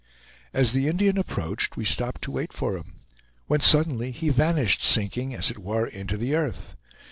[0.51, 2.95] As the Indian approached we stopped to wait for him,
[3.45, 6.75] when suddenly he vanished, sinking, as it were, into the earth.